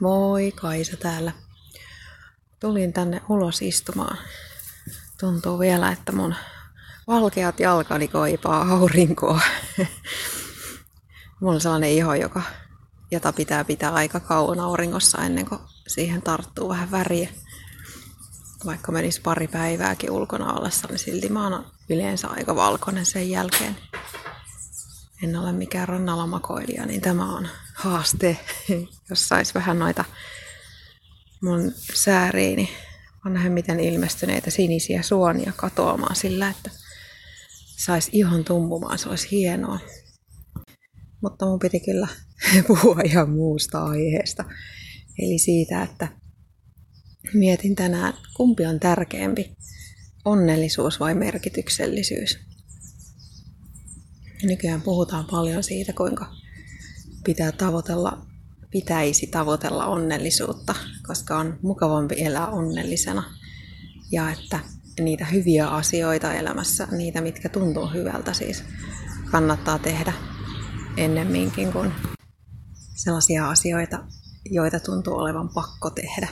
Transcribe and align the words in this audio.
Moi, 0.00 0.52
Kaisa 0.52 0.96
täällä. 0.96 1.32
Tulin 2.60 2.92
tänne 2.92 3.22
ulos 3.28 3.62
istumaan. 3.62 4.18
Tuntuu 5.20 5.58
vielä, 5.58 5.92
että 5.92 6.12
mun 6.12 6.34
valkeat 7.06 7.60
jalkani 7.60 8.08
koipaa 8.08 8.72
aurinkoa. 8.72 9.40
Mulla 11.40 11.54
on 11.54 11.60
sellainen 11.60 11.90
iho, 11.90 12.14
joka, 12.14 12.42
jota 13.10 13.32
pitää 13.32 13.64
pitää 13.64 13.94
aika 13.94 14.20
kauan 14.20 14.60
auringossa 14.60 15.22
ennen 15.22 15.46
kuin 15.46 15.60
siihen 15.86 16.22
tarttuu 16.22 16.68
vähän 16.68 16.90
väriä. 16.90 17.28
Vaikka 18.66 18.92
menisi 18.92 19.20
pari 19.20 19.48
päivääkin 19.48 20.10
ulkona 20.10 20.52
ollessa, 20.52 20.88
niin 20.88 20.98
silti 20.98 21.28
mä 21.28 21.48
oon 21.48 21.66
yleensä 21.88 22.28
aika 22.28 22.56
valkoinen 22.56 23.06
sen 23.06 23.30
jälkeen 23.30 23.76
en 25.22 25.36
ole 25.36 25.52
mikään 25.52 25.88
rannalamakoilija, 25.88 26.86
niin 26.86 27.00
tämä 27.00 27.36
on 27.36 27.48
haaste, 27.74 28.36
jos 29.10 29.28
sais 29.28 29.54
vähän 29.54 29.78
noita 29.78 30.04
mun 31.42 31.72
sääriini 31.94 32.68
vanhemmiten 33.24 33.80
ilmestyneitä 33.80 34.50
sinisiä 34.50 35.02
suonia 35.02 35.52
katoamaan 35.56 36.16
sillä, 36.16 36.48
että 36.48 36.70
sais 37.76 38.08
ihon 38.12 38.44
tumpumaan, 38.44 38.98
se 38.98 39.08
olisi 39.08 39.30
hienoa. 39.30 39.78
Mutta 41.22 41.46
mun 41.46 41.58
piti 41.58 41.80
kyllä 41.80 42.08
puhua 42.68 43.00
ihan 43.04 43.30
muusta 43.30 43.84
aiheesta. 43.84 44.44
Eli 45.18 45.38
siitä, 45.38 45.82
että 45.82 46.08
mietin 47.34 47.74
tänään, 47.74 48.14
kumpi 48.36 48.66
on 48.66 48.80
tärkeämpi, 48.80 49.56
onnellisuus 50.24 51.00
vai 51.00 51.14
merkityksellisyys. 51.14 52.47
Nykyään 54.42 54.82
puhutaan 54.82 55.24
paljon 55.30 55.62
siitä, 55.62 55.92
kuinka 55.92 56.34
pitää 57.24 57.52
tavoitella, 57.52 58.26
pitäisi 58.70 59.26
tavoitella 59.26 59.86
onnellisuutta, 59.86 60.74
koska 61.06 61.38
on 61.38 61.58
mukavampi 61.62 62.14
elää 62.18 62.46
onnellisena. 62.46 63.22
Ja 64.12 64.30
että 64.30 64.60
niitä 65.00 65.24
hyviä 65.24 65.68
asioita 65.68 66.34
elämässä, 66.34 66.88
niitä 66.90 67.20
mitkä 67.20 67.48
tuntuu 67.48 67.86
hyvältä 67.86 68.32
siis, 68.32 68.64
kannattaa 69.30 69.78
tehdä 69.78 70.12
ennemminkin 70.96 71.72
kuin 71.72 71.92
sellaisia 72.94 73.48
asioita, 73.48 74.04
joita 74.44 74.80
tuntuu 74.80 75.14
olevan 75.14 75.48
pakko 75.48 75.90
tehdä. 75.90 76.28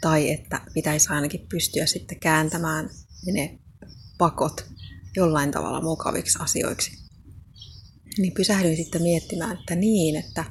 Tai 0.00 0.30
että 0.30 0.60
pitäisi 0.74 1.08
ainakin 1.08 1.46
pystyä 1.48 1.86
sitten 1.86 2.20
kääntämään 2.20 2.90
ne 3.32 3.58
pakot 4.18 4.66
jollain 5.16 5.50
tavalla 5.50 5.80
mukaviksi 5.80 6.38
asioiksi 6.42 7.07
niin 8.18 8.34
pysähdyin 8.34 8.76
sitten 8.76 9.02
miettimään, 9.02 9.58
että 9.58 9.74
niin, 9.74 10.16
että 10.16 10.44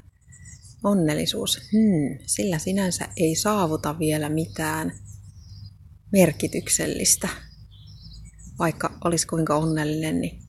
onnellisuus, 0.83 1.59
hmm, 1.71 2.19
sillä 2.25 2.59
sinänsä 2.59 3.07
ei 3.17 3.35
saavuta 3.35 3.99
vielä 3.99 4.29
mitään 4.29 4.99
merkityksellistä. 6.11 7.29
Vaikka 8.59 8.97
olisi 9.03 9.27
kuinka 9.27 9.57
onnellinen, 9.57 10.21
niin, 10.21 10.43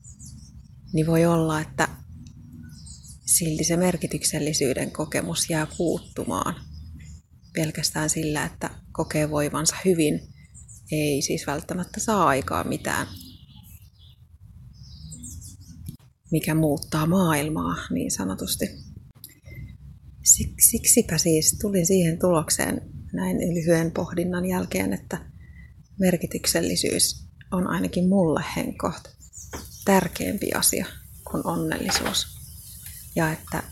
niin 0.93 1.07
voi 1.07 1.25
olla, 1.25 1.61
että 1.61 1.87
silti 3.25 3.63
se 3.63 3.77
merkityksellisyyden 3.77 4.91
kokemus 4.91 5.49
jää 5.49 5.67
puuttumaan. 5.77 6.55
Pelkästään 7.53 8.09
sillä, 8.09 8.45
että 8.45 8.69
kokee 8.91 9.29
voivansa 9.29 9.75
hyvin, 9.85 10.21
ei 10.91 11.21
siis 11.21 11.47
välttämättä 11.47 11.99
saa 11.99 12.27
aikaa 12.27 12.63
mitään 12.63 13.07
mikä 16.31 16.55
muuttaa 16.55 17.05
maailmaa 17.05 17.75
niin 17.91 18.11
sanotusti. 18.11 18.65
Siksipä 20.59 21.17
siis 21.17 21.57
tulin 21.61 21.85
siihen 21.85 22.19
tulokseen 22.19 22.81
näin 23.13 23.37
lyhyen 23.37 23.91
pohdinnan 23.91 24.45
jälkeen, 24.45 24.93
että 24.93 25.25
merkityksellisyys 25.99 27.27
on 27.51 27.67
ainakin 27.67 28.09
mulle 28.09 28.43
henkoht 28.55 29.03
tärkeämpi 29.85 30.51
asia 30.51 30.85
kuin 31.31 31.47
onnellisuus. 31.47 32.27
Ja 33.15 33.31
että 33.31 33.63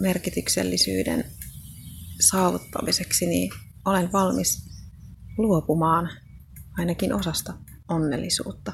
merkityksellisyyden 0.00 1.24
saavuttamiseksi 2.20 3.26
niin 3.26 3.50
olen 3.84 4.12
valmis 4.12 4.64
luopumaan 5.38 6.10
ainakin 6.78 7.12
osasta 7.12 7.54
onnellisuutta 7.88 8.72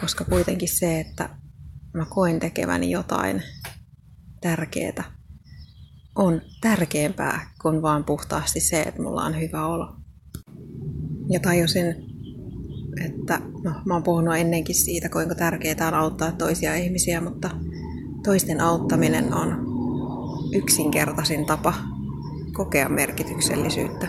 koska 0.00 0.24
kuitenkin 0.24 0.68
se, 0.68 1.00
että 1.00 1.28
mä 1.94 2.04
koen 2.04 2.40
tekeväni 2.40 2.90
jotain 2.90 3.42
tärkeää, 4.40 5.18
on 6.14 6.40
tärkeämpää 6.60 7.50
kuin 7.62 7.82
vaan 7.82 8.04
puhtaasti 8.04 8.60
se, 8.60 8.82
että 8.82 9.02
mulla 9.02 9.24
on 9.24 9.40
hyvä 9.40 9.66
olo. 9.66 9.96
Ja 11.30 11.40
tajusin, 11.40 11.86
että 13.04 13.40
no, 13.64 13.70
mä 13.86 13.94
oon 13.94 14.02
puhunut 14.02 14.36
ennenkin 14.36 14.74
siitä, 14.74 15.08
kuinka 15.08 15.34
tärkeää 15.34 15.88
on 15.88 15.94
auttaa 15.94 16.32
toisia 16.32 16.74
ihmisiä, 16.74 17.20
mutta 17.20 17.50
toisten 18.24 18.60
auttaminen 18.60 19.34
on 19.34 19.48
yksinkertaisin 20.54 21.46
tapa 21.46 21.74
kokea 22.52 22.88
merkityksellisyyttä. 22.88 24.08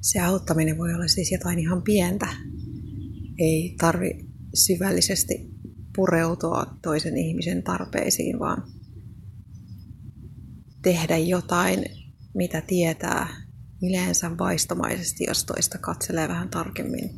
Se 0.00 0.20
auttaminen 0.20 0.78
voi 0.78 0.94
olla 0.94 1.08
siis 1.08 1.32
jotain 1.32 1.58
ihan 1.58 1.82
pientä. 1.82 2.26
Ei 3.38 3.74
tarvi 3.80 4.29
syvällisesti 4.54 5.50
pureutua 5.96 6.66
toisen 6.82 7.16
ihmisen 7.16 7.62
tarpeisiin, 7.62 8.38
vaan 8.38 8.62
tehdä 10.82 11.16
jotain, 11.16 11.84
mitä 12.34 12.60
tietää 12.60 13.28
yleensä 13.82 14.38
vaistomaisesti, 14.38 15.24
jos 15.28 15.44
toista 15.44 15.78
katselee 15.78 16.28
vähän 16.28 16.48
tarkemmin, 16.48 17.10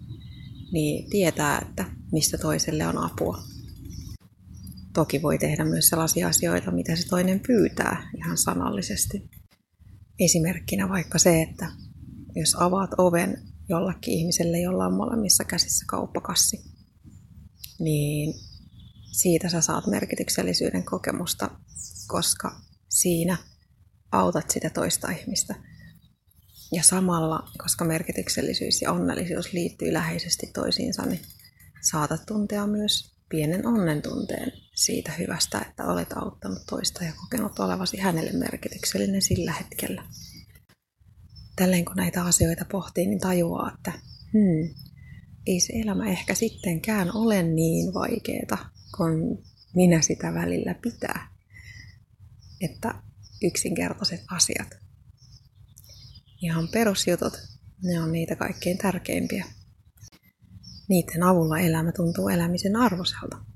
niin 0.73 1.11
tietää, 1.11 1.59
että 1.69 1.85
mistä 2.13 2.39
toiselle 2.39 2.87
on 2.87 2.99
apua. 2.99 3.39
Toki 4.93 5.23
voi 5.23 5.39
tehdä 5.39 5.65
myös 5.65 5.89
sellaisia 5.89 6.29
asioita, 6.29 6.71
mitä 6.71 6.97
se 6.97 7.09
toinen 7.09 7.41
pyytää 7.41 8.11
ihan 8.17 8.39
sanallisesti. 8.39 9.31
Esimerkkinä 10.19 10.89
vaikka 10.89 11.19
se, 11.19 11.43
että 11.43 11.69
jos 12.37 12.55
avaat 12.55 12.91
oven 12.99 13.43
jollakin 13.69 14.15
ihmiselle, 14.15 14.61
jolla 14.61 14.87
on 14.87 14.95
molemmissa 14.95 15.45
käsissä 15.45 15.85
kauppakassi, 15.89 16.72
niin 17.83 18.35
siitä 19.13 19.49
sä 19.49 19.61
saat 19.61 19.87
merkityksellisyyden 19.87 20.85
kokemusta, 20.85 21.51
koska 22.07 22.61
siinä 22.89 23.37
autat 24.13 24.51
sitä 24.51 24.71
toista 24.71 25.11
ihmistä. 25.11 25.55
Ja 26.73 26.83
samalla, 26.83 27.49
koska 27.59 27.85
merkityksellisyys 27.85 28.83
ja 28.83 28.93
onnellisuus 28.93 29.53
liittyy 29.53 29.93
läheisesti 29.93 30.47
toisiinsa, 30.47 31.07
niin 31.07 31.21
saatat 31.91 32.27
tuntea 32.27 32.67
myös 32.67 33.13
pienen 33.29 33.67
onnen 33.67 34.03
tunteen 34.03 34.53
siitä 34.75 35.13
hyvästä, 35.13 35.59
että 35.59 35.85
olet 35.85 36.13
auttanut 36.13 36.63
toista 36.71 37.05
ja 37.05 37.13
kokenut 37.21 37.59
olevasi 37.59 37.97
hänelle 37.97 38.33
merkityksellinen 38.33 39.23
sillä 39.23 39.53
hetkellä. 39.53 40.03
Tälleen 41.57 41.85
kun 41.85 41.97
näitä 41.97 42.25
asioita 42.25 42.65
pohtii, 42.73 43.07
niin 43.07 43.21
tajuaa, 43.21 43.73
että 43.75 43.93
hmm, 44.33 44.75
ei 45.47 45.61
se 45.61 45.73
elämä 45.73 46.11
ehkä 46.11 46.35
sittenkään 46.35 47.17
ole 47.17 47.43
niin 47.43 47.95
vaikeeta, 47.95 48.59
kun 48.97 49.43
minä 49.75 50.01
sitä 50.01 50.35
välillä 50.35 50.75
pitää. 50.75 51.29
Että 52.61 52.95
yksinkertaiset 53.43 54.25
asiat. 54.31 54.69
Ihan 56.43 56.69
perusjutut, 56.69 57.33
ne 57.83 58.01
on 58.01 58.13
niitä 58.13 58.37
kaikkein 58.37 58.79
tärkeimpiä. 58.79 59.45
Niiden 60.89 61.23
avulla 61.23 61.59
elämä 61.59 61.93
tuntuu 61.93 62.29
elämisen 62.29 62.77
arvoselta. 62.77 63.52